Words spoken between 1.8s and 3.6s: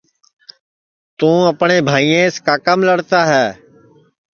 بھائیاس کاکام لڑتا ہے